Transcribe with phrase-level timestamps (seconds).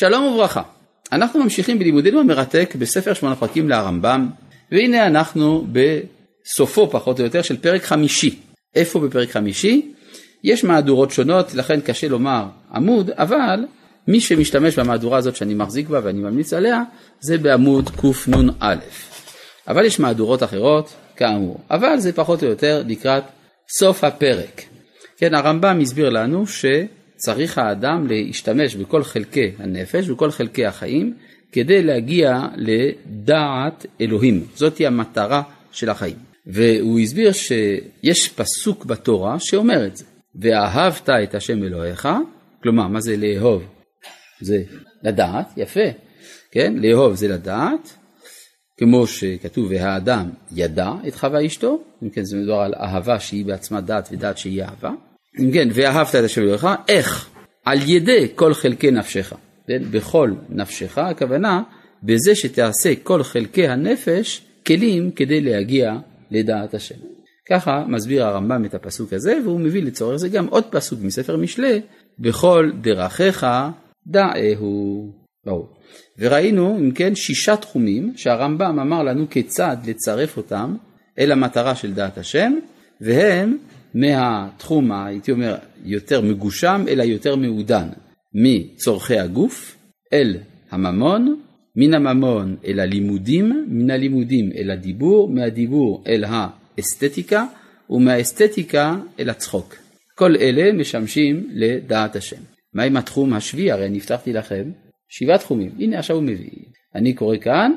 [0.00, 0.62] שלום וברכה.
[1.12, 4.28] אנחנו ממשיכים בלימודנו המרתק בספר שמונה פרקים להרמב"ם,
[4.72, 8.38] והנה אנחנו בסופו פחות או יותר של פרק חמישי.
[8.74, 9.92] איפה בפרק חמישי?
[10.44, 12.44] יש מהדורות שונות, לכן קשה לומר
[12.74, 13.64] עמוד, אבל
[14.08, 16.82] מי שמשתמש במהדורה הזאת שאני מחזיק בה ואני ממליץ עליה,
[17.20, 18.74] זה בעמוד קנ"א.
[19.68, 21.60] אבל יש מהדורות אחרות, כאמור.
[21.70, 23.24] אבל זה פחות או יותר לקראת
[23.78, 24.62] סוף הפרק.
[25.16, 26.46] כן, הרמב"ם הסביר לנו
[27.20, 31.14] שצריך האדם להשתמש בכל חלקי הנפש, בכל חלקי החיים,
[31.52, 34.44] כדי להגיע לדעת אלוהים.
[34.56, 36.16] זאתי המטרה של החיים.
[36.46, 40.04] והוא הסביר שיש פסוק בתורה שאומר את זה.
[40.34, 42.08] ואהבת את השם אלוהיך,
[42.62, 43.62] כלומר, מה זה לאהוב?
[44.40, 44.62] זה
[45.02, 45.88] לדעת, יפה,
[46.50, 46.74] כן?
[46.76, 47.96] לאהוב זה לדעת,
[48.76, 53.80] כמו שכתוב והאדם ידע את חווה אשתו, אם כן זה מדובר על אהבה שהיא בעצמה
[53.80, 54.90] דעת ודעת שהיא אהבה,
[55.36, 57.28] כן ואהבת את השם אלוהיך, איך?
[57.64, 59.32] על ידי כל חלקי נפשך,
[59.66, 59.82] כן?
[59.90, 61.62] בכל נפשך, הכוונה
[62.02, 65.96] בזה שתעשה כל חלקי הנפש כלים כדי להגיע
[66.30, 66.94] לדעת השם.
[67.50, 71.80] ככה מסביר הרמב"ם את הפסוק הזה, והוא מביא לצורך זה גם עוד פסוק מספר משלי,
[72.18, 73.46] בכל דרכיך
[74.06, 75.12] דאהו.
[75.46, 75.68] ברור.
[76.18, 80.76] וראינו אם כן שישה תחומים שהרמב"ם אמר לנו כיצד לצרף אותם
[81.18, 82.52] אל המטרה של דעת השם,
[83.00, 83.56] והם
[83.94, 87.88] מהתחום הייתי אומר יותר מגושם אלא יותר מעודן,
[88.34, 89.76] מצורכי הגוף
[90.12, 90.36] אל
[90.70, 91.40] הממון,
[91.76, 97.44] מן הממון אל הלימודים, מן הלימודים אל הדיבור, מהדיבור אל האסתטיקה
[97.90, 99.76] ומהאסתטיקה אל הצחוק.
[100.14, 102.42] כל אלה משמשים לדעת השם.
[102.74, 103.72] מה עם התחום השביעי?
[103.72, 104.70] הרי אני הבטחתי לכם
[105.08, 105.70] שבעה תחומים.
[105.78, 106.50] הנה עכשיו הוא מביא.
[106.94, 107.72] אני קורא כאן,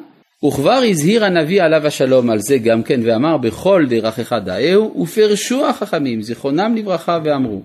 [0.48, 6.22] וכבר הזהיר הנביא עליו השלום על זה גם כן ואמר בכל דרכך דאהו ופרשו החכמים
[6.22, 7.62] זיכרונם לברכה ואמרו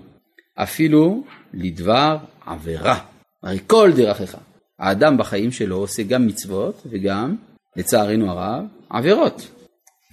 [0.55, 2.99] אפילו לדבר עבירה.
[3.43, 4.35] הרי כל דרכך.
[4.79, 7.35] האדם בחיים שלו עושה גם מצוות וגם
[7.75, 9.47] לצערנו הרב עבירות.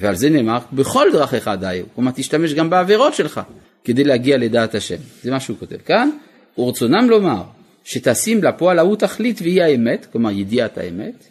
[0.00, 1.86] ועל זה נאמר בכל דרכך דאהו.
[1.94, 3.40] כלומר תשתמש גם בעבירות שלך
[3.84, 4.96] כדי להגיע לדעת השם.
[5.22, 6.10] זה מה שהוא כותב כאן.
[6.58, 7.42] ורצונם לומר
[7.84, 11.28] שתשים לפועל ההוא תכלית והיא האמת, כלומר ידיעת האמת,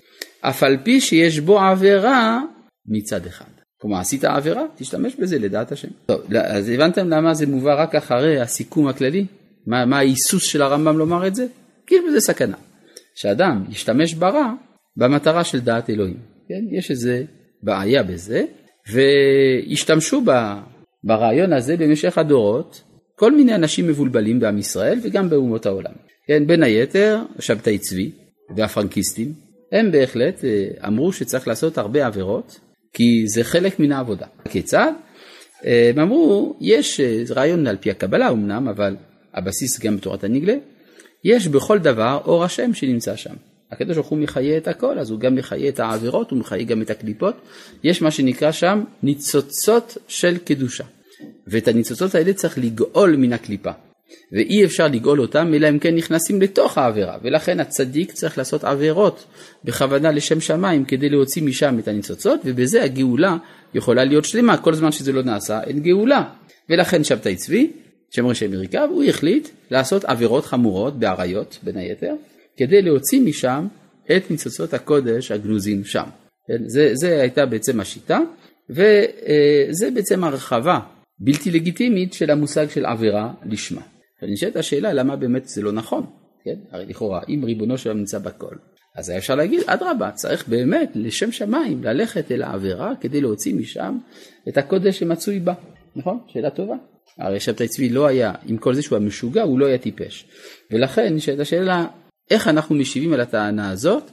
[0.49, 2.41] אף על פי שיש בו עבירה
[2.85, 3.45] מצד אחד.
[3.81, 5.87] כלומר עשית עבירה, תשתמש בזה לדעת השם.
[6.05, 9.25] טוב, אז הבנתם למה זה מובא רק אחרי הסיכום הכללי?
[9.67, 11.45] מה, מה ההיסוס של הרמב"ם לומר את זה?
[11.87, 12.57] כי יש בזה סכנה.
[13.15, 14.53] שאדם ישתמש ברע
[14.97, 16.17] במטרה של דעת אלוהים.
[16.47, 16.77] כן?
[16.77, 17.23] יש איזה
[17.63, 18.45] בעיה בזה,
[18.91, 20.21] וישתמשו
[21.03, 22.81] ברעיון הזה במשך הדורות
[23.15, 25.93] כל מיני אנשים מבולבלים בעם ישראל וגם באומות העולם.
[26.27, 28.11] כן, בין היתר שבתאי צבי
[28.55, 29.33] והפרנקיסטים,
[29.71, 32.59] הם בהחלט אה, אמרו שצריך לעשות הרבה עבירות,
[32.93, 34.25] כי זה חלק מן העבודה.
[34.49, 34.91] כיצד?
[35.65, 38.95] אה, הם אמרו, יש אה, רעיון על פי הקבלה אמנם, אבל
[39.33, 40.55] הבסיס גם בתורת הנגלה,
[41.23, 43.33] יש בכל דבר אור השם שנמצא שם.
[43.71, 46.81] הקדוש ברוך הוא מחיה את הכל, אז הוא גם מחיה את העבירות, הוא מחיה גם
[46.81, 47.35] את הקליפות.
[47.83, 50.83] יש מה שנקרא שם ניצוצות של קדושה.
[51.47, 53.71] ואת הניצוצות האלה צריך לגאול מן הקליפה.
[54.31, 59.25] ואי אפשר לגאול אותם אלא אם כן נכנסים לתוך העבירה ולכן הצדיק צריך לעשות עבירות
[59.63, 63.37] בכוונה לשם שמיים כדי להוציא משם את הניצוצות ובזה הגאולה
[63.73, 66.23] יכולה להיות שלמה כל זמן שזה לא נעשה אין גאולה
[66.69, 67.71] ולכן שבתאי צבי
[68.11, 72.13] שם ראשי אמריקה הוא החליט לעשות עבירות חמורות באריות בין היתר
[72.57, 73.67] כדי להוציא משם
[74.05, 76.05] את ניצוצות הקודש הגנוזים שם.
[76.47, 76.63] כן?
[76.67, 78.19] זה, זה הייתה בעצם השיטה
[78.69, 80.79] וזה בעצם הרחבה
[81.19, 83.94] בלתי לגיטימית של המושג של עבירה לשמה.
[84.21, 86.05] ונשאלת השאלה למה באמת זה לא נכון,
[86.43, 86.55] כן?
[86.71, 88.55] הרי לכאורה אם ריבונו של עולם נמצא בכל,
[88.95, 93.97] אז היה אפשר להגיד אדרבה צריך באמת לשם שמיים ללכת אל העבירה כדי להוציא משם
[94.47, 95.53] את הקודש שמצוי בה,
[95.95, 96.19] נכון?
[96.27, 96.75] שאלה טובה.
[97.17, 100.25] הרי שבתאי צבי לא היה, עם כל זה שהוא היה משוגע, הוא לא היה טיפש.
[100.71, 101.87] ולכן נשאלת השאלה,
[102.31, 104.03] איך אנחנו משיבים על הטענה הזאת,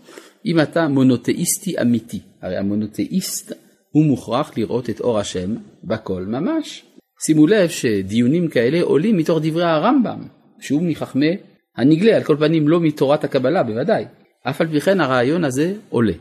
[0.46, 2.20] אם אתה מונותאיסטי אמיתי.
[2.42, 3.52] הרי המונותאיסט
[3.90, 6.84] הוא מוכרח לראות את אור השם בכל ממש.
[7.26, 10.22] שימו לב שדיונים כאלה עולים מתוך דברי הרמב"ם,
[10.60, 11.36] שהוא מחכמי
[11.76, 14.04] הנגלה, על כל פנים לא מתורת הקבלה בוודאי.
[14.42, 16.12] אף על פי כן הרעיון הזה עולה.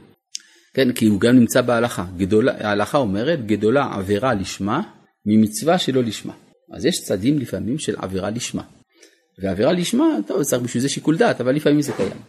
[0.74, 2.06] כן, כי הוא גם נמצא בהלכה.
[2.18, 4.82] גדולה, ההלכה אומרת גדולה עבירה לשמה
[5.26, 6.34] ממצווה שלא לשמה.
[6.72, 8.64] אז יש צדים לפעמים של עבירה לשמה.
[9.40, 12.22] ועבירה לשמה, טוב, צריך בשביל זה שיקול דעת, אבל לפעמים זה קיים.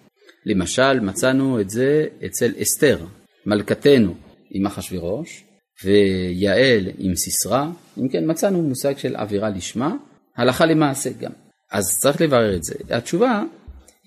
[0.46, 2.98] למשל, מצאנו את זה אצל אסתר,
[3.46, 4.14] מלכתנו
[4.50, 5.44] עם אחשוורוש,
[5.84, 7.66] ויעל עם סיסרא,
[7.98, 9.96] אם כן מצאנו מושג של עבירה לשמה,
[10.36, 11.32] הלכה למעשה גם.
[11.72, 12.74] אז צריך לברר את זה.
[12.90, 13.42] התשובה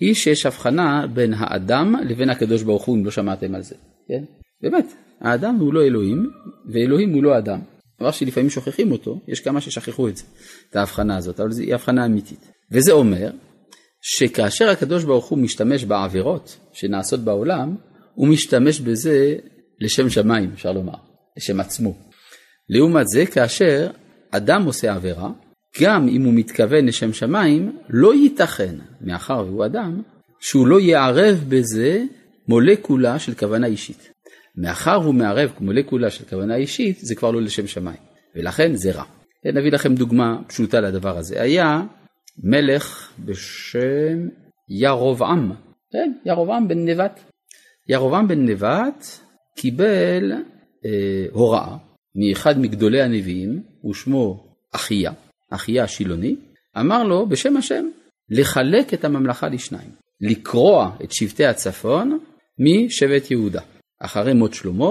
[0.00, 3.74] היא שיש הבחנה בין האדם לבין הקדוש ברוך הוא, אם לא שמעתם על זה.
[4.08, 4.24] כן?
[4.62, 6.30] באמת, האדם הוא לא אלוהים,
[6.72, 7.60] ואלוהים הוא לא אדם.
[8.00, 10.24] דבר שלפעמים שוכחים אותו, יש כמה ששכחו את זה,
[10.70, 12.52] את ההבחנה הזאת, אבל היא הבחנה אמיתית.
[12.72, 13.30] וזה אומר
[14.02, 17.76] שכאשר הקדוש ברוך הוא משתמש בעבירות שנעשות בעולם,
[18.14, 19.36] הוא משתמש בזה
[19.80, 20.94] לשם שמיים, אפשר לומר,
[21.36, 21.94] לשם עצמו.
[22.68, 23.90] לעומת זה, כאשר
[24.30, 25.30] אדם עושה עבירה,
[25.82, 30.02] גם אם הוא מתכוון לשם שמיים, לא ייתכן, מאחר והוא אדם,
[30.40, 32.04] שהוא לא יערב בזה
[32.48, 34.10] מולקולה של כוונה אישית.
[34.56, 38.00] מאחר והוא מערב מולקולה של כוונה אישית, זה כבר לא לשם שמיים,
[38.34, 39.04] ולכן זה רע.
[39.44, 41.42] נביא לכם דוגמה פשוטה לדבר הזה.
[41.42, 41.82] היה
[42.44, 44.28] מלך בשם
[44.68, 45.52] ירובעם,
[45.92, 47.20] כן, ירובעם בן נבט.
[47.88, 49.06] ירובעם בן נבט
[49.56, 50.32] קיבל
[50.86, 51.76] אה, הוראה
[52.14, 55.12] מאחד מגדולי הנביאים, ושמו אחיה,
[55.50, 56.36] אחיה השילוני,
[56.78, 57.86] אמר לו בשם השם
[58.30, 59.90] לחלק את הממלכה לשניים,
[60.20, 62.18] לקרוע את שבטי הצפון
[62.58, 63.60] משבט יהודה.
[64.00, 64.90] אחרי מות שלמה,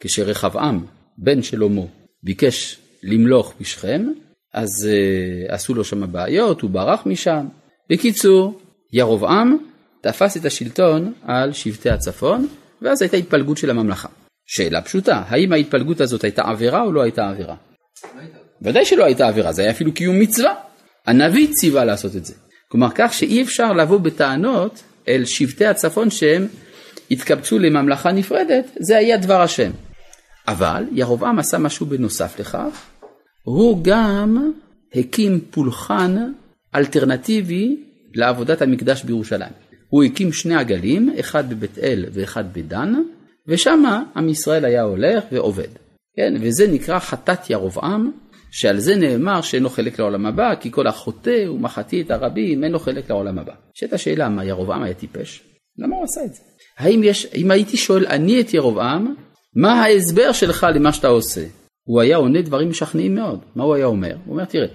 [0.00, 0.84] כשרחבעם
[1.18, 1.82] בן שלמה
[2.22, 4.02] ביקש למלוך בשכם,
[4.54, 7.46] אז uh, עשו לו שם בעיות, הוא ברח משם.
[7.90, 8.60] בקיצור,
[8.92, 9.56] ירובעם
[10.00, 12.46] תפס את השלטון על שבטי הצפון,
[12.82, 14.08] ואז הייתה התפלגות של הממלכה.
[14.46, 17.54] שאלה פשוטה, האם ההתפלגות הזאת הייתה עבירה או לא הייתה עבירה?
[18.62, 20.54] ודאי שלא הייתה עבירה, זה היה אפילו קיום מצווה.
[21.06, 22.34] הנביא ציווה לעשות את זה.
[22.68, 26.46] כלומר, כך שאי אפשר לבוא בטענות אל שבטי הצפון שהם
[27.10, 29.70] התקבצו לממלכה נפרדת, זה היה דבר השם.
[30.48, 32.82] אבל ירובעם עשה משהו בנוסף לכך,
[33.42, 34.52] הוא גם
[34.94, 36.16] הקים פולחן
[36.74, 37.76] אלטרנטיבי
[38.14, 39.52] לעבודת המקדש בירושלים.
[39.88, 42.94] הוא הקים שני עגלים, אחד בבית אל ואחד בדן,
[43.48, 43.82] ושם
[44.16, 45.68] עם ישראל היה הולך ועובד.
[46.16, 48.10] כן, וזה נקרא חטאת ירובעם,
[48.50, 52.72] שעל זה נאמר שאין לו חלק לעולם הבא, כי כל החוטא ומחתי את הרבים, אין
[52.72, 53.52] לו חלק לעולם הבא.
[53.74, 55.42] שאלת השאלה, מה ירובעם היה טיפש?
[55.78, 56.40] למה הוא עשה את זה?
[56.78, 59.14] האם יש, אם הייתי שואל אני את ירובעם,
[59.56, 61.44] מה ההסבר שלך למה שאתה עושה?
[61.84, 63.40] הוא היה עונה דברים משכנעים מאוד.
[63.56, 64.16] מה הוא היה אומר?
[64.24, 64.66] הוא אומר, תראה,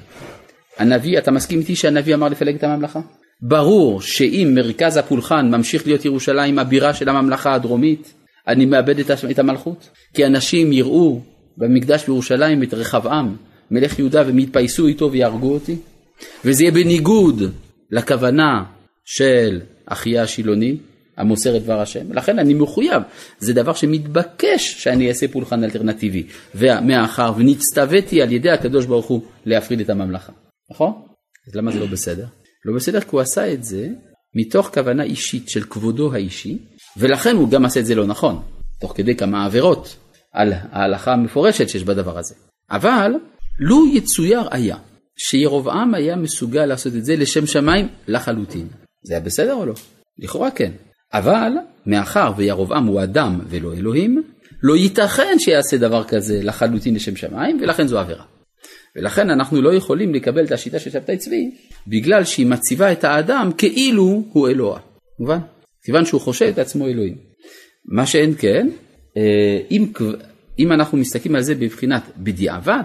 [0.77, 2.99] הנביא, אתה מסכים איתי שהנביא אמר לפלג את הממלכה?
[3.41, 8.13] ברור שאם מרכז הפולחן ממשיך להיות ירושלים הבירה של הממלכה הדרומית,
[8.47, 8.99] אני מאבד
[9.31, 9.89] את המלכות.
[10.13, 11.21] כי אנשים יראו
[11.57, 13.35] במקדש בירושלים את רחבעם,
[13.71, 15.75] מלך יהודה, והם יתפייסו איתו ויהרגו אותי.
[16.45, 17.41] וזה יהיה בניגוד
[17.91, 18.63] לכוונה
[19.05, 20.77] של אחיה השילוני,
[21.17, 22.13] המוסר את דבר השם.
[22.13, 23.01] לכן אני מחויב,
[23.39, 26.23] זה דבר שמתבקש שאני אעשה פולחן אלטרנטיבי.
[26.55, 30.31] ומאחר ונצטוויתי על ידי הקדוש ברוך הוא להפריד את הממלכה.
[30.71, 30.91] נכון?
[31.47, 32.25] אז למה זה לא בסדר?
[32.65, 33.87] לא בסדר כי הוא עשה את זה
[34.35, 36.57] מתוך כוונה אישית של כבודו האישי,
[36.97, 38.41] ולכן הוא גם עשה את זה לא נכון,
[38.81, 39.95] תוך כדי כמה עבירות
[40.33, 42.35] על ההלכה המפורשת שיש בדבר הזה.
[42.71, 43.11] אבל
[43.59, 44.77] לו יצויר היה
[45.17, 48.67] שירובעם היה מסוגל לעשות את זה לשם שמיים לחלוטין.
[49.03, 49.73] זה היה בסדר או לא?
[50.19, 50.71] לכאורה כן.
[51.13, 51.51] אבל
[51.85, 54.23] מאחר וירובעם הוא אדם ולא אלוהים,
[54.63, 58.23] לא ייתכן שיעשה דבר כזה לחלוטין לשם שמיים, ולכן זו עבירה.
[58.95, 61.51] ולכן אנחנו לא יכולים לקבל את השיטה של שבתאי צבי,
[61.87, 64.79] בגלל שהיא מציבה את האדם כאילו הוא אלוה.
[65.19, 65.39] מובן?
[65.83, 67.17] כיוון שהוא חושב את עצמו אלוהים.
[67.85, 68.69] מה שאין כן,
[69.17, 69.91] אה, אם,
[70.59, 72.83] אם אנחנו מסתכלים על זה בבחינת בדיעבד,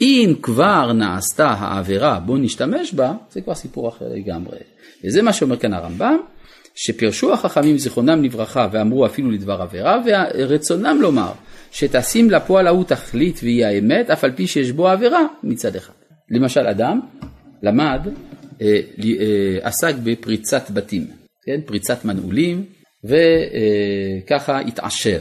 [0.00, 4.58] אם כבר נעשתה העבירה בוא נשתמש בה, זה כבר סיפור אחר לגמרי.
[5.04, 6.16] וזה מה שאומר כאן הרמב"ם,
[6.74, 11.32] שפרשו החכמים זיכרונם לברכה ואמרו אפילו לדבר עבירה, ורצונם לומר
[11.72, 15.92] שתשים לפועל ההוא תכלית והיא האמת, אף על פי שיש בו עבירה מצד אחד.
[16.30, 17.00] למשל אדם
[17.62, 18.00] למד,
[18.62, 21.06] אה, אה, עסק בפריצת בתים,
[21.46, 21.60] כן?
[21.66, 22.64] פריצת מנעולים,
[23.04, 25.20] וככה התעשר.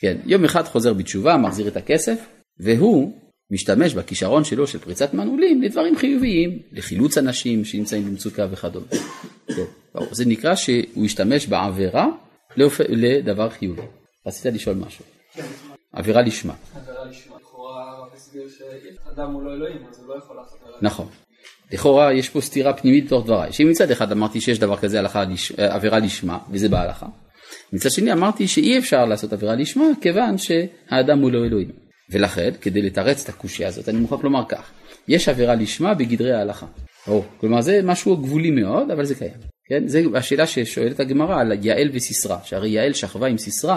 [0.00, 2.26] כן, יום אחד חוזר בתשובה, מחזיר את הכסף,
[2.60, 3.12] והוא
[3.50, 8.86] משתמש בכישרון שלו של פריצת מנעולים לדברים חיוביים, לחילוץ אנשים שנמצאים במצוקה וכדומה.
[9.46, 9.64] כן,
[10.10, 12.06] זה נקרא שהוא השתמש בעבירה
[12.88, 13.82] לדבר חיובי.
[14.26, 15.04] רצית לשאול משהו.
[15.92, 16.54] עבירה לשמה.
[16.74, 17.36] עבירה לשמה.
[17.36, 18.06] לכאורה
[19.12, 20.78] אדם הוא לא אלוהים, אז הוא לא יכול לעשות עבירה.
[20.82, 21.06] נכון.
[21.72, 25.24] לכאורה יש פה סתירה פנימית בתוך דבריי, שמצד אחד אמרתי שיש דבר כזה הלכה,
[25.56, 27.06] עבירה לשמה, וזה בהלכה.
[27.72, 31.70] מצד שני אמרתי שאי אפשר לעשות עבירה לשמה, כיוון שהאדם הוא לא אלוהים.
[32.10, 34.70] ולכן, כדי לתרץ את הקושייה הזאת, אני מוכרח לומר כך,
[35.08, 36.66] יש עבירה לשמה בגדרי ההלכה.
[37.08, 39.56] או, כלומר זה משהו גבולי מאוד, אבל זה קיים.
[39.68, 39.88] כן?
[39.88, 43.76] זו השאלה ששואלת הגמרא על יעל וסיסרא, שהרי יעל שכבה עם סיסרא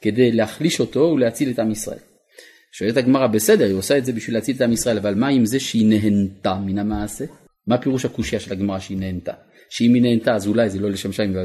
[0.00, 1.98] כדי להחליש אותו ולהציל את עם ישראל.
[2.78, 5.46] שואלת הגמרא, בסדר, היא עושה את זה בשביל להציל את עם ישראל, אבל מה עם
[5.46, 7.24] זה שהיא נהנתה מן המעשה?
[7.66, 9.32] מה פירוש הקושייה של הגמרא שהיא נהנתה?
[9.70, 11.36] שאם היא נהנתה אז אולי זה לא לשם שמים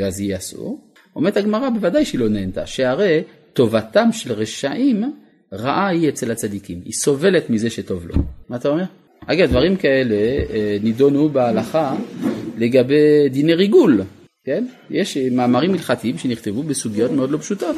[0.00, 0.92] ואז יהיה אסור?
[1.16, 5.04] אומרת הגמרא, בוודאי שהיא לא נהנתה, שהרי טובתם של רשעים
[5.52, 8.14] רעה היא אצל הצדיקים, היא סובלת מזה שטוב לו.
[8.48, 8.84] מה אתה אומר?
[9.26, 11.96] אגב, דברים כאלה אה, נידונו בהלכה
[12.58, 14.02] לגבי דיני ריגול,
[14.44, 14.64] כן?
[14.90, 17.76] יש מאמרים הלכתיים שנכתבו בסוגיות מאוד לא פשוטות,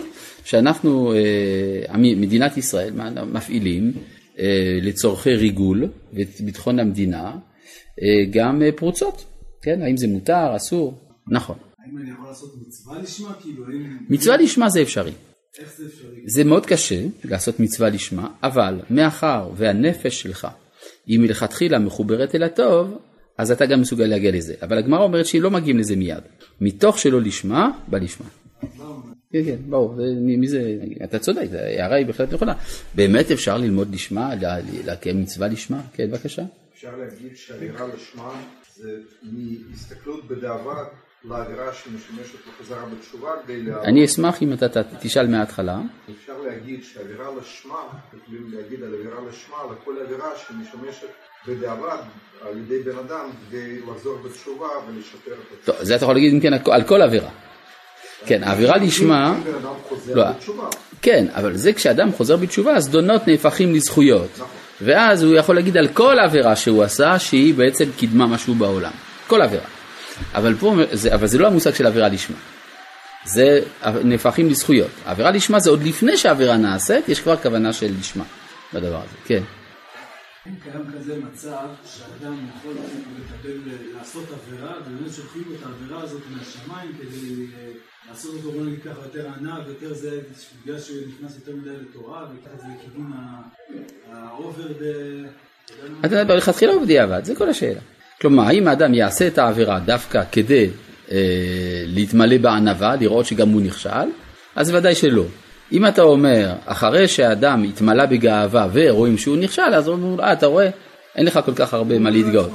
[0.49, 2.95] שאנחנו, אה, מדינת ישראל,
[3.33, 3.93] מפעילים
[4.39, 7.37] אה, לצורכי ריגול וביטחון המדינה,
[8.31, 9.25] גם פרוצות.
[9.63, 10.99] כן, האם זה מותר, אסור,
[11.31, 11.57] נכון.
[11.79, 13.33] האם אני יכול לעשות מצווה לשמה?
[13.43, 13.99] כאילו, האם...
[14.09, 15.13] מצווה לשמה זה אפשרי.
[15.59, 16.21] איך זה אפשרי?
[16.27, 20.47] זה מאוד קשה לעשות מצווה לשמה, אבל מאחר והנפש שלך
[21.07, 22.99] היא מלכתחילה מחוברת אל הטוב,
[23.39, 24.55] אז אתה גם מסוגל להגיע לזה.
[24.63, 26.23] אבל הגמרא אומרת שאם לא מגיעים לזה מיד.
[26.61, 28.27] מתוך שלא לשמה, בא לשמה.
[29.33, 30.63] כן, כן, ברור, זה- מי זה,
[31.05, 32.55] אתה צודק, ההערה היא בהחלט נכונה.
[32.95, 34.57] באמת אפשר ללמוד לשמה, לה-
[34.87, 35.81] לקיים מצווה לשמה?
[35.93, 36.43] כן, בבקשה.
[36.75, 38.43] אפשר להגיד שהעבירה לשמה
[38.77, 38.91] זה
[39.23, 40.85] מהסתכלות בדיעבד
[41.25, 43.83] לעבירה שמשמשת לחזרה בתשובה כדי לה...
[43.83, 44.67] אני אשמח אם אתה
[45.01, 45.81] תשאל מההתחלה.
[46.19, 47.81] אפשר להגיד שהעבירה לשמה,
[48.23, 51.07] יכולים להגיד על עבירה לשמה, על כל עבירה שמשמשת
[51.49, 51.99] בדיעבד
[52.43, 56.41] על ידי בן אדם כדי לחזור בתשובה ולשפר את טוב, זה אתה יכול להגיד אם
[56.41, 57.31] כן על כל עבירה.
[58.27, 59.35] כן, העבירה לשמה,
[60.15, 60.25] לא.
[61.03, 64.41] כן, אבל זה כשאדם חוזר בתשובה, אז דונות נהפכים לזכויות.
[64.81, 68.91] ואז הוא יכול להגיד על כל עבירה שהוא עשה, שהיא בעצם קידמה משהו בעולם.
[69.27, 69.65] כל עבירה.
[70.35, 72.37] אבל פה, זה, אבל זה לא המושג של עבירה לשמה.
[73.25, 73.61] זה
[74.05, 74.91] נהפכים לזכויות.
[75.07, 78.25] עבירה לשמה זה עוד לפני שהעבירה נעשית, יש כבר כוונה של לשמה
[78.75, 79.17] בדבר הזה.
[79.27, 79.43] כן.
[80.49, 82.73] אם קיים כזה מצב שאדם יכול
[83.19, 83.59] לקבל,
[83.97, 87.71] לעשות עבירה, ובאמת שולחים את העבירה הזאת מהשמיים כדי אה,
[88.09, 90.21] לעשות אותו, בוא נגיד ככה, יותר ענק, יותר זה,
[90.65, 93.13] בגלל שהוא נכנס יותר מדי לתורה, את זה לכיוון
[94.13, 94.83] האובר ד...
[96.05, 97.25] אתה יודע לכתחילה או בדיעבד?
[97.25, 97.81] זה כל השאלה.
[98.21, 100.71] כלומר, האם האדם יעשה את העבירה דווקא כדי
[101.11, 104.09] אה, להתמלא בענווה, לראות שגם הוא נכשל?
[104.57, 105.25] אז ודאי שלא.
[105.73, 110.71] אם אתה אומר, אחרי שהאדם התמלא בגאווה ורואים שהוא נכשל, אז אומרים, אה, אתה רואה,
[111.17, 112.53] אין לך כל כך הרבה מה להתגאות.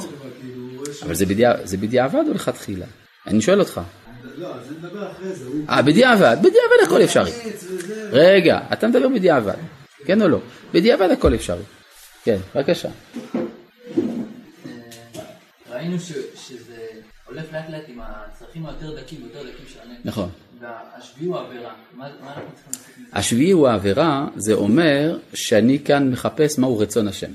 [1.01, 1.53] אבל הוא זה, בדיע...
[1.63, 2.85] זה בדיעבד או לכתחילה?
[3.27, 3.81] אני שואל אותך.
[4.37, 5.65] לא, אז אני מדבר אחרי זה, הוא...
[5.69, 7.31] אה, בדיעבד, בדיעבד הכל אפשרי.
[8.11, 9.53] רגע, אתה מדבר בדיעבד,
[10.05, 10.39] כן או לא?
[10.73, 11.63] בדיעבד הכל אפשרי.
[12.23, 12.89] כן, בבקשה.
[15.71, 16.75] ראינו שזה
[17.27, 20.05] הולך לאט לאט עם הצרכים היותר דקים ויותר דקים של הנפש.
[20.05, 20.29] נכון.
[23.13, 27.31] השביעי הוא העבירה, זה אומר שאני כאן מחפש מהו רצון השם.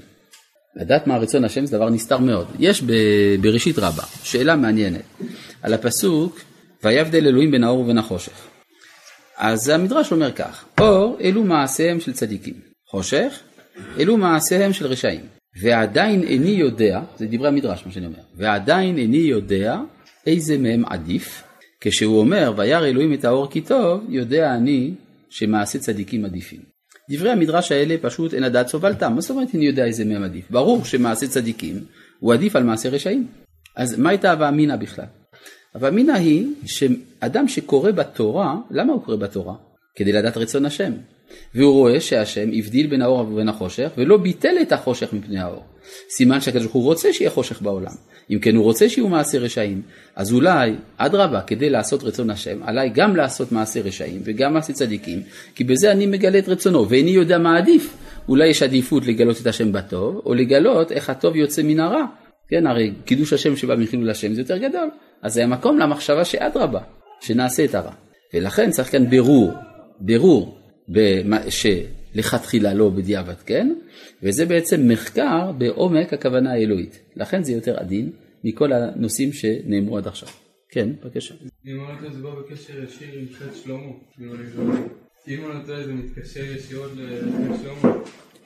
[0.76, 2.46] לדעת מה רצון השם זה דבר נסתר מאוד.
[2.58, 5.02] יש ב- בראשית רבה שאלה מעניינת
[5.62, 6.40] על הפסוק
[6.84, 8.48] ויבדל אלוהים בין האור ובין החושך.
[9.36, 12.54] אז המדרש אומר כך, אור אלו מעשיהם של צדיקים,
[12.90, 13.38] חושך
[13.98, 15.20] אלו מעשיהם של רשעים.
[15.62, 19.78] ועדיין איני יודע, זה דברי המדרש מה שאני אומר, ועדיין איני יודע
[20.26, 21.42] איזה מהם עדיף,
[21.80, 24.94] כשהוא אומר וירא אלוהים את האור כי טוב, יודע אני
[25.30, 26.60] שמעשה צדיקים עדיפים.
[27.10, 30.50] דברי המדרש האלה פשוט אין הדעת סובלתם, מה זאת אומרת אני יודע איזה מהם עדיף?
[30.50, 31.84] ברור שמעשה צדיקים
[32.18, 33.26] הוא עדיף על מעשה רשעים.
[33.76, 35.04] אז מה הייתה הווה אמינא בכלל?
[35.74, 39.54] הווה אמינא היא שאדם שקורא בתורה, למה הוא קורא בתורה?
[39.94, 40.92] כדי לדעת רצון השם.
[41.54, 45.62] והוא רואה שהשם הבדיל בין האור ובין החושך ולא ביטל את החושך מפני האור.
[46.10, 47.92] סימן שהקדוש ברוך הוא רוצה שיהיה חושך בעולם.
[48.30, 49.82] אם כן הוא רוצה שיהיו מעשי רשעים,
[50.16, 55.22] אז אולי, אדרבה, כדי לעשות רצון השם, עליי גם לעשות מעשי רשעים וגם מעשי צדיקים,
[55.54, 57.96] כי בזה אני מגלה את רצונו, ואיני יודע מה עדיף.
[58.28, 62.04] אולי יש עדיפות לגלות את השם בטוב, או לגלות איך הטוב יוצא מן הרע.
[62.48, 64.88] כן, הרי קידוש השם שבא מחילול השם זה יותר גדול.
[65.22, 66.80] אז זה המקום למחשבה שאדרבה,
[67.20, 67.92] שנעשה את הרע.
[68.34, 69.52] ולכן צריך כאן בירור,
[70.00, 70.57] בירור
[71.48, 73.74] שלכתחילה לא בדיעבד כן,
[74.22, 77.00] וזה בעצם מחקר בעומק הכוונה האלוהית.
[77.16, 78.10] לכן זה יותר עדין
[78.44, 80.28] מכל הנושאים שנאמרו עד עכשיו.
[80.70, 81.34] כן, בבקשה.
[81.64, 83.92] אני לא טועה זה בא בקשר ישיר עם חטא שלמה.
[85.28, 87.94] אם אני לא טועה זה מתקשר ישירות לחטא שלמה.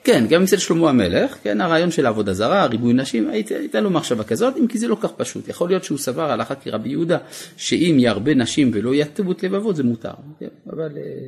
[0.03, 3.89] כן, גם אצל שלמה המלך, כן, הרעיון של עבודה זרה, ריבוי נשים, היית- הייתה לו
[3.89, 5.47] מחשבה כזאת, אם כי זה לא כך פשוט.
[5.47, 7.17] יכול להיות שהוא סבר הלכה כרבי יהודה,
[7.57, 10.11] שאם ירבה נשים ולא יתבות לבבות זה מותר.
[10.39, 10.89] כן, אבל...
[10.97, 11.27] אה,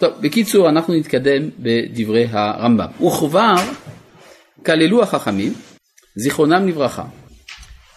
[0.00, 2.86] טוב, בקיצור, אנחנו נתקדם בדברי הרמב"ם.
[3.06, 3.54] וכבר
[4.66, 5.52] כללו החכמים,
[6.16, 7.04] זיכרונם לברכה.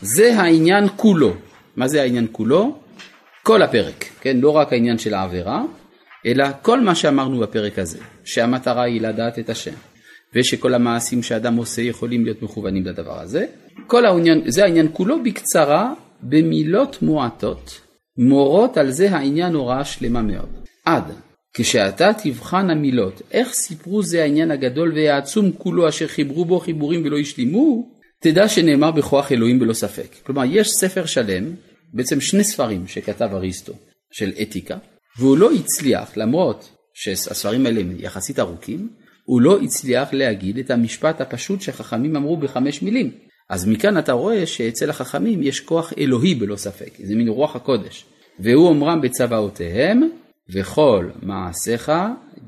[0.02, 1.34] זה העניין כולו.
[1.76, 2.80] מה זה העניין כולו?
[3.44, 4.38] כל הפרק, כן?
[4.38, 5.62] לא רק העניין של העבירה,
[6.26, 9.74] אלא כל מה שאמרנו בפרק הזה, שהמטרה היא לדעת את השם,
[10.36, 13.46] ושכל המעשים שאדם עושה יכולים להיות מכוונים לדבר הזה.
[13.88, 15.94] כל העניין, זה העניין כולו בקצרה,
[16.24, 17.82] במילות מועטות,
[18.18, 20.50] מורות על זה העניין הוראה שלמה מאוד.
[20.86, 21.04] עד
[21.54, 27.18] כשאתה תבחן המילות, איך סיפרו זה העניין הגדול והעצום כולו אשר חיברו בו חיבורים ולא
[27.18, 30.16] השלימו, תדע שנאמר בכוח אלוהים בלא ספק.
[30.26, 31.54] כלומר, יש ספר שלם,
[31.94, 33.74] בעצם שני ספרים שכתב אריסטו,
[34.12, 34.78] של אתיקה,
[35.20, 38.90] והוא לא הצליח, למרות שהספרים האלה הם יחסית ארוכים,
[39.30, 43.12] הוא לא הצליח להגיד את המשפט הפשוט שחכמים אמרו בחמש מילים.
[43.50, 48.06] אז מכאן אתה רואה שאצל החכמים יש כוח אלוהי בלא ספק, זה מין רוח הקודש.
[48.40, 50.10] והוא אומרם בצוואותיהם,
[50.50, 51.92] וכל מעשיך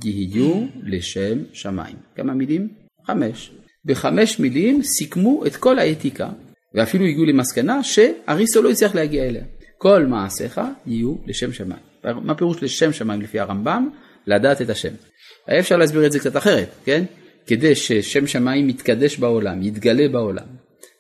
[0.04, 1.96] יהיו לשם שמיים.
[2.16, 2.68] כמה מילים?
[3.08, 3.52] חמש.
[3.86, 6.30] בחמש מילים סיכמו את כל האתיקה,
[6.76, 9.44] ואפילו הגיעו למסקנה שאריסטו לא הצליח להגיע אליה.
[9.78, 11.82] כל מעשיך יהיו לשם שמיים.
[12.04, 13.90] מה פירוש לשם שמיים לפי הרמב"ם?
[14.28, 14.94] לדעת את השם.
[15.48, 17.04] היה אפשר להסביר את זה קצת אחרת, כן?
[17.48, 20.46] כדי ששם שמיים יתקדש בעולם, יתגלה בעולם.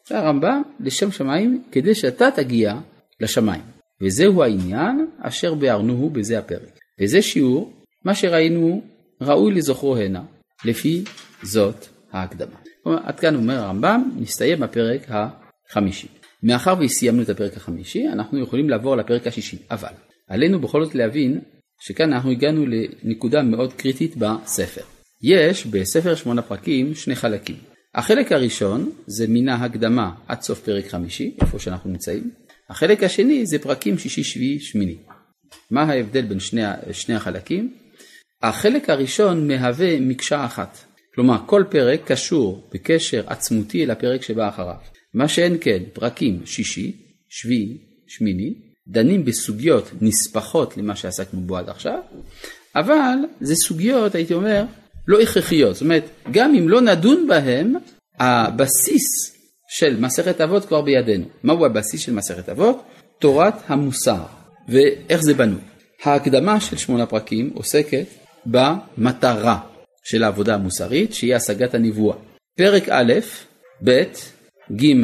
[0.07, 2.75] זה הרמב"ם לשם שמיים כדי שאתה תגיע
[3.19, 3.61] לשמיים.
[4.01, 6.79] וזהו העניין אשר ביארנוהו בזה הפרק.
[7.01, 7.73] וזה שיעור,
[8.05, 8.81] מה שראינו
[9.21, 10.23] ראוי לזוכרו הנה,
[10.65, 11.03] לפי
[11.43, 12.57] זאת ההקדמה.
[12.85, 16.07] עד כאן אומר הרמב"ם, נסתיים הפרק החמישי.
[16.43, 19.93] מאחר וסיימנו את הפרק החמישי, אנחנו יכולים לעבור לפרק השישי, אבל
[20.27, 21.41] עלינו בכל זאת להבין
[21.81, 24.81] שכאן אנחנו הגענו לנקודה מאוד קריטית בספר.
[25.23, 27.55] יש בספר שמונה פרקים שני חלקים.
[27.95, 32.31] החלק הראשון זה מן ההקדמה עד סוף פרק חמישי, איפה שאנחנו נמצאים.
[32.69, 34.97] החלק השני זה פרקים שישי, שביעי, שמיני.
[35.71, 36.61] מה ההבדל בין שני,
[36.91, 37.73] שני החלקים?
[38.41, 40.77] החלק הראשון מהווה מקשה אחת.
[41.15, 44.75] כלומר, כל פרק קשור בקשר עצמותי אל הפרק שבא אחריו.
[45.13, 46.91] מה שאין כן, פרקים שישי,
[47.29, 48.53] שביעי, שמיני,
[48.87, 51.99] דנים בסוגיות נספחות למה שעסקנו בו עד עכשיו,
[52.75, 54.63] אבל זה סוגיות, הייתי אומר,
[55.07, 55.75] לא הכרחיות.
[55.75, 57.73] זאת אומרת, גם אם לא נדון בהם,
[58.19, 59.35] הבסיס
[59.69, 61.25] של מסכת אבות כבר בידינו.
[61.43, 62.83] מהו הבסיס של מסכת אבות?
[63.19, 64.23] תורת המוסר,
[64.69, 65.61] ואיך זה בנוי.
[66.03, 68.05] ההקדמה של שמונה פרקים עוסקת
[68.45, 69.59] במטרה
[70.03, 72.17] של העבודה המוסרית, שהיא השגת הנבואה.
[72.57, 73.13] פרק א',
[73.83, 74.03] ב',
[74.75, 74.95] ג',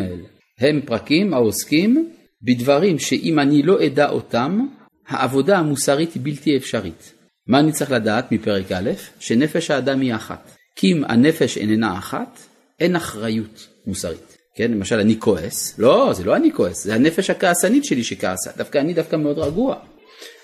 [0.60, 2.12] הם פרקים העוסקים
[2.48, 4.68] בדברים שאם אני לא אדע אותם,
[5.08, 7.13] העבודה המוסרית היא בלתי אפשרית.
[7.48, 8.92] מה אני צריך לדעת מפרק א'?
[9.20, 10.51] שנפש האדם היא אחת.
[10.75, 12.39] כי אם הנפש איננה אחת,
[12.80, 14.38] אין אחריות מוסרית.
[14.56, 18.77] כן, למשל אני כועס, לא, זה לא אני כועס, זה הנפש הכעסנית שלי שכעסה, דווקא
[18.77, 19.75] אני דווקא מאוד רגוע.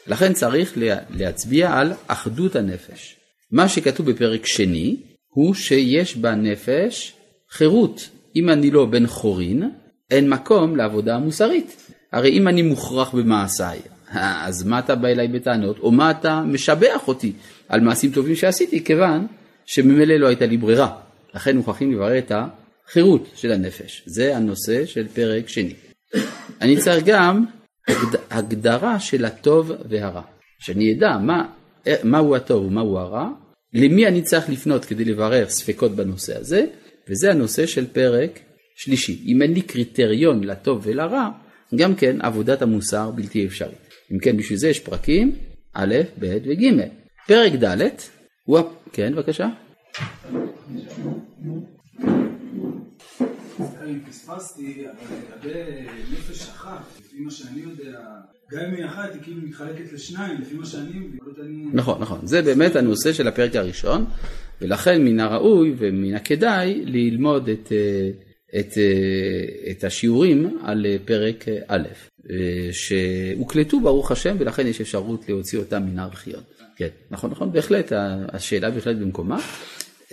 [0.07, 0.77] לכן צריך
[1.10, 3.15] להצביע על אחדות הנפש.
[3.51, 4.98] מה שכתוב בפרק שני,
[5.29, 7.13] הוא שיש בנפש
[7.51, 8.10] חירות.
[8.36, 9.63] אם אני לא בן חורין,
[10.12, 11.91] אין מקום לעבודה המוסרית.
[12.12, 13.79] הרי אם אני מוכרח במעשיי,
[14.12, 17.33] אז מה אתה בא אליי בטענות, או מה אתה משבח אותי
[17.69, 19.28] על מעשים טובים שעשיתי, כיוון
[19.65, 20.95] שממילא לא הייתה לי ברירה.
[21.36, 24.04] לכן מוכרחים לברר את החירות של הנפש.
[24.06, 25.73] זה הנושא של פרק שני.
[26.62, 27.45] אני צריך גם
[28.32, 30.21] הגדרה של הטוב והרע.
[30.60, 31.45] שאני אדע מה,
[32.04, 33.28] מהו הטוב ומהו הרע,
[33.73, 36.65] למי אני צריך לפנות כדי לברר ספקות בנושא הזה,
[37.10, 38.39] וזה הנושא של פרק
[38.75, 39.23] שלישי.
[39.25, 41.29] אם אין לי קריטריון לטוב ולרע,
[41.75, 43.89] גם כן עבודת המוסר בלתי אפשרית.
[44.12, 45.36] אם כן, בשביל זה יש פרקים
[45.73, 46.88] א', ב' וג'.
[47.27, 47.88] פרק ד'
[48.45, 48.59] הוא...
[48.91, 49.49] כן, בבקשה.
[53.93, 57.99] אם פספסתי, אבל לגבי נפש אחת, לפי מה שאני יודע,
[58.51, 61.19] גם אם היא אחת, היא כאילו מתחלקת לשניים, לפי מה שאני מבין.
[61.73, 62.27] נכון, נכון.
[62.27, 64.05] זה באמת הנושא של הפרק הראשון,
[64.62, 68.09] ולכן מן הראוי ומן הכדאי ללמוד את, אה,
[68.60, 71.88] את, אה, את השיעורים על פרק א',
[72.30, 76.42] אה, שהוקלטו ברוך השם, ולכן יש אפשרות להוציא אותם מן הארכיון.
[76.76, 77.92] כן, נכון, נכון, בהחלט,
[78.34, 79.39] השאלה בהחלט במקומה.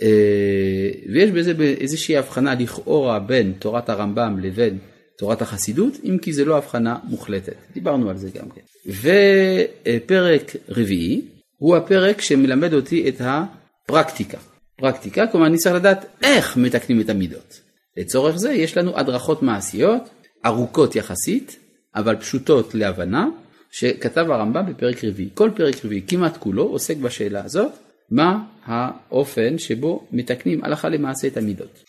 [0.01, 4.77] אה, ויש בזה איזושהי הבחנה לכאורה בין תורת הרמב"ם לבין
[5.17, 8.61] תורת החסידות, אם כי זה לא הבחנה מוחלטת, דיברנו על זה גם כן.
[8.87, 11.21] ופרק רביעי
[11.57, 14.37] הוא הפרק שמלמד אותי את הפרקטיקה.
[14.75, 17.61] פרקטיקה, כלומר אני צריך לדעת איך מתקנים את המידות.
[17.97, 20.01] לצורך זה יש לנו הדרכות מעשיות,
[20.45, 21.57] ארוכות יחסית,
[21.95, 23.27] אבל פשוטות להבנה,
[23.71, 25.29] שכתב הרמב"ם בפרק רביעי.
[25.33, 27.71] כל פרק רביעי, כמעט כולו, עוסק בשאלה הזאת,
[28.11, 31.83] מה האופן שבו מתקנים הלכה למעשה את המידות.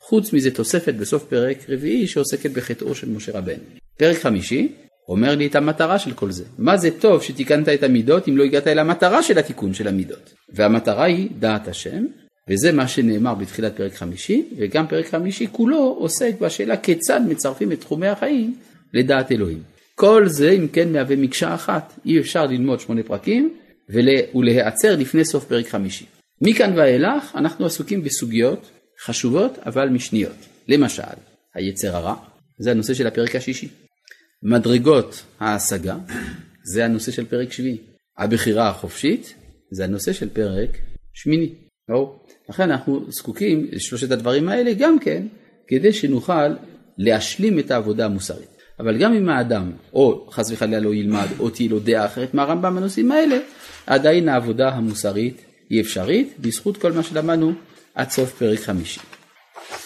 [0.00, 3.62] חוץ מזה תוספת בסוף פרק רביעי שעוסקת בחטאו של משה רבנו.
[3.98, 4.72] פרק חמישי
[5.08, 6.44] אומר לי את המטרה של כל זה.
[6.58, 10.34] מה זה טוב שתיקנת את המידות אם לא הגעת אל המטרה של התיקון של המידות.
[10.54, 12.04] והמטרה היא דעת השם,
[12.50, 17.80] וזה מה שנאמר בתחילת פרק חמישי, וגם פרק חמישי כולו עוסק בשאלה כיצד מצרפים את
[17.80, 18.54] תחומי החיים
[18.94, 19.62] לדעת אלוהים.
[19.94, 23.54] כל זה אם כן מהווה מקשה אחת, אי אפשר ללמוד שמונה פרקים
[23.88, 26.06] ולהיעצר לפני סוף פרק חמישי.
[26.40, 28.70] מכאן ואילך אנחנו עסוקים בסוגיות
[29.04, 30.36] חשובות אבל משניות.
[30.68, 31.02] למשל,
[31.54, 32.14] היצר הרע,
[32.58, 33.68] זה הנושא של הפרק השישי.
[34.42, 35.96] מדרגות ההשגה,
[36.64, 37.78] זה הנושא של פרק שביעי.
[38.18, 39.34] הבחירה החופשית,
[39.70, 40.78] זה הנושא של פרק
[41.14, 41.54] שמיני.
[41.88, 42.26] ברור.
[42.48, 45.22] לכן אנחנו זקוקים לשלושת הדברים האלה גם כן,
[45.68, 46.48] כדי שנוכל
[46.98, 48.56] להשלים את העבודה המוסרית.
[48.80, 52.76] אבל גם אם האדם, או חס וחלילה לא ילמד, או תהיה לו דעה אחרת מהרמב"ם
[52.76, 53.38] בנושאים האלה,
[53.86, 57.52] עדיין העבודה המוסרית היא אפשרית, בזכות כל מה שלמדנו
[57.94, 59.00] עד סוף פרק חמישי.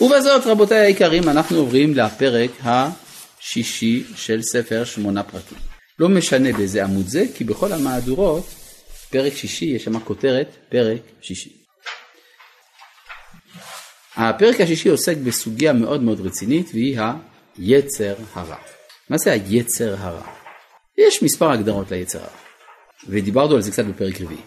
[0.00, 5.58] ובזאת רבותיי היקרים אנחנו עוברים לפרק השישי של ספר שמונה פרקים.
[5.98, 8.44] לא משנה באיזה עמוד זה, כי בכל המהדורות
[9.10, 11.59] פרק שישי יש שם כותרת פרק שישי.
[14.20, 16.98] הפרק השישי עוסק בסוגיה מאוד מאוד רצינית והיא
[17.58, 18.56] יצר הרע.
[19.10, 20.22] מה זה היצר הרע?
[20.98, 22.28] יש מספר הגדרות ליצר הרע,
[23.08, 24.40] ודיברנו על זה קצת בפרק רביעי.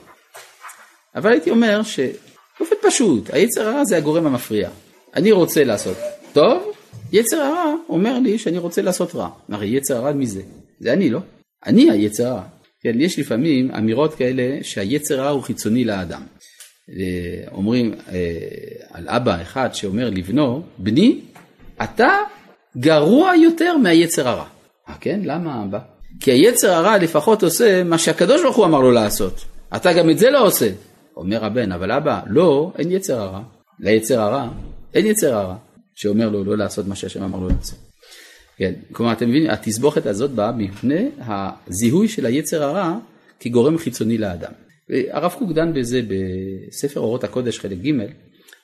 [1.16, 4.70] אבל הייתי אומר שבאופן פשוט, היצר הרע זה הגורם המפריע.
[5.16, 5.98] אני רוצה לעשות
[6.34, 6.74] טוב,
[7.12, 9.30] יצר הרע אומר לי שאני רוצה לעשות רע.
[9.50, 10.42] הרי יצר הרע מי זה?
[10.80, 11.20] זה אני, לא?
[11.66, 12.44] אני היצר הרע.
[12.82, 16.22] כן, יש לפעמים אמירות כאלה שהיצר הרע הוא חיצוני לאדם.
[17.52, 18.20] אומרים אה,
[18.92, 21.20] על אבא אחד שאומר לבנו, בני,
[21.84, 22.18] אתה
[22.78, 24.46] גרוע יותר מהיצר הרע.
[24.90, 25.20] אה כן?
[25.24, 25.80] למה אבא?
[26.20, 29.46] כי היצר הרע לפחות עושה מה שהקדוש ברוך הוא אמר לו לעשות.
[29.76, 30.70] אתה גם את זה לא עושה.
[31.18, 33.42] אומר הבן, אבל אבא, לא, אין יצר הרע.
[33.80, 34.50] ליצר הרע,
[34.94, 35.56] אין יצר הרע,
[35.96, 37.80] שאומר לו לא לעשות מה שהשם אמר לו לעשות.
[38.58, 42.98] כן, כלומר, אתם מבינים, התסבוכת הזאת באה מפני הזיהוי של היצר הרע
[43.40, 44.52] כגורם חיצוני לאדם.
[44.90, 47.92] הרב קוק דן בזה בספר אורות הקודש חלק ג'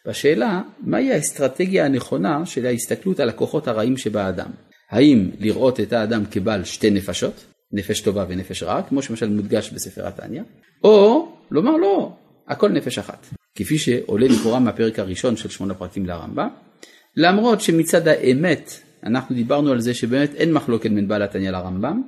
[0.08, 4.50] בשאלה מהי האסטרטגיה הנכונה של ההסתכלות על הכוחות הרעים שבאדם.
[4.90, 10.08] האם לראות את האדם כבעל שתי נפשות, נפש טובה ונפש רעה, כמו שמשל מודגש בספר
[10.08, 10.42] התניא,
[10.84, 12.12] או לומר לא,
[12.48, 16.48] הכל נפש אחת, כפי שעולה לכאורה מהפרק הראשון של שמונה פרקים לרמב"ם,
[17.16, 18.72] למרות שמצד האמת
[19.04, 22.02] אנחנו דיברנו על זה שבאמת אין מחלוקת בין בעל התניא לרמב"ם,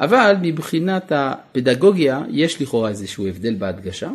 [0.00, 4.10] אבל מבחינת הפדגוגיה יש לכאורה איזשהו הבדל בהדגשה,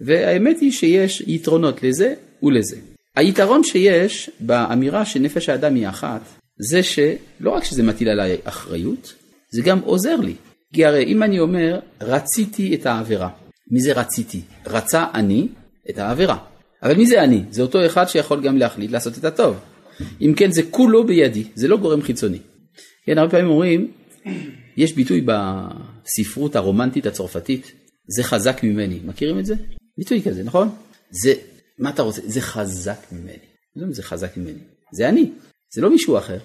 [0.00, 2.76] והאמת היא שיש יתרונות לזה ולזה.
[3.16, 6.20] היתרון שיש באמירה שנפש האדם היא אחת,
[6.58, 9.14] זה שלא רק שזה מטיל עליי אחריות,
[9.52, 10.34] זה גם עוזר לי.
[10.74, 13.28] כי הרי אם אני אומר, רציתי את העבירה,
[13.70, 14.40] מי זה רציתי?
[14.66, 15.48] רצה אני
[15.90, 16.38] את העבירה.
[16.82, 17.42] אבל מי זה אני?
[17.50, 19.56] זה אותו אחד שיכול גם להחליט לעשות את הטוב.
[20.20, 22.38] אם כן זה כולו בידי, זה לא גורם חיצוני.
[23.06, 23.90] כן, הרבה פעמים אומרים,
[24.76, 27.72] יש ביטוי בספרות הרומנטית הצרפתית,
[28.06, 29.00] זה חזק ממני.
[29.04, 29.54] מכירים את זה?
[29.98, 30.68] ביטוי כזה, נכון?
[31.10, 31.32] זה,
[31.78, 32.20] מה אתה רוצה?
[32.24, 33.38] זה חזק ממני.
[33.76, 34.58] לא, זה חזק ממני.
[34.92, 35.30] זה אני,
[35.74, 36.38] זה לא מישהו אחר.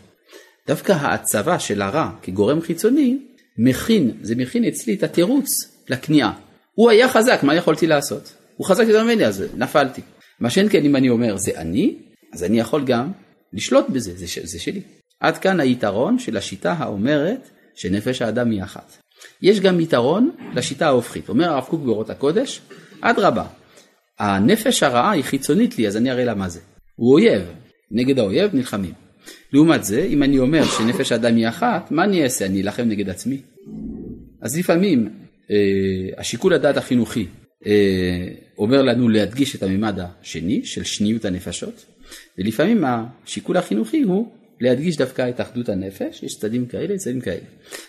[0.68, 3.18] דווקא ההצבה של הרע כגורם חיצוני,
[3.58, 5.50] מכין, זה מכין אצלי את התירוץ
[5.90, 6.34] לכניעה.
[6.74, 8.34] הוא היה חזק, מה יכולתי לעשות?
[8.58, 10.02] הוא חזק יותר ממני, אז נפלתי.
[10.40, 11.96] מה שאין כן אם אני אומר זה אני,
[12.34, 13.12] אז אני יכול גם
[13.54, 14.82] לשלוט בזה, זה, זה שלי.
[15.20, 18.98] עד כאן היתרון של השיטה האומרת שנפש האדם היא אחת.
[19.42, 21.30] יש גם יתרון לשיטה ההופכית.
[21.30, 22.62] אומר הרב קוק באורות הקודש,
[23.02, 23.46] אדרבה,
[24.20, 26.60] הנפש הרעה היא חיצונית לי, אז אני אראה לה מה זה.
[26.96, 27.42] הוא אויב,
[27.92, 28.94] נגד האויב נלחמים.
[29.54, 32.46] לעומת זה, אם אני אומר שנפש האדם היא אחת, מה אני אעשה?
[32.46, 33.42] אני אלחם נגד עצמי?
[34.42, 35.10] אז לפעמים
[35.52, 35.56] אה,
[36.18, 37.28] השיקול הדעת החינוכי
[37.66, 41.86] אה, אומר לנו להדגיש את הממד השני של שניות הנפשות,
[42.38, 47.46] ולפעמים השיקול החינוכי הוא להדגיש דווקא את אחדות הנפש, יש צדדים כאלה, צדדים כאלה.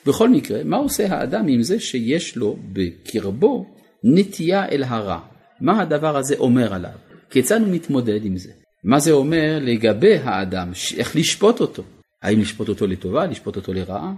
[0.07, 3.67] בכל מקרה, מה עושה האדם עם זה שיש לו בקרבו
[4.05, 5.21] נטייה אל הרע?
[5.61, 6.91] מה הדבר הזה אומר עליו?
[7.31, 8.51] כיצד הוא מתמודד עם זה?
[8.85, 10.73] מה זה אומר לגבי האדם?
[10.97, 11.83] איך לשפוט אותו?
[12.23, 14.13] האם לשפוט אותו לטובה, לשפוט אותו לרעה?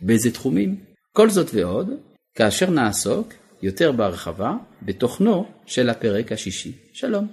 [0.00, 0.76] באיזה תחומים?
[1.12, 1.90] כל זאת ועוד,
[2.34, 6.72] כאשר נעסוק יותר בהרחבה בתוכנו של הפרק השישי.
[6.92, 7.26] שלום.